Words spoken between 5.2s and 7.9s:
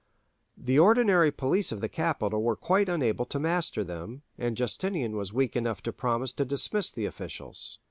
weak enough to promise to dismiss the officials.